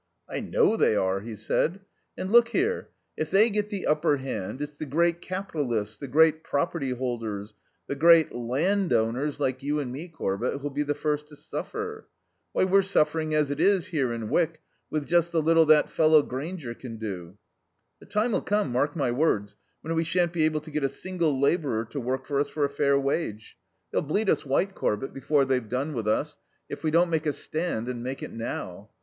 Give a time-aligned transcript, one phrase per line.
[0.27, 1.81] "I know they are," he said.
[2.17, 6.43] "And look here if they get the upper hand, it's the great capitalists, the great
[6.43, 7.53] property holders,
[7.85, 12.07] the great _land_owners like you and me, Corbett, who'll be the first to suffer....
[12.51, 14.59] Why, we're suffering as it is, here in Wyck,
[14.89, 17.37] with just the little that fellow Grainger can do.
[17.99, 21.39] The time'll come, mark my words, when we shan't be able to get a single
[21.39, 23.55] labourer to work for us for a fair wage.
[23.91, 26.37] They'll bleed us white, Corbett, before they've done with us,
[26.69, 28.89] if we don't make a stand, and make it now.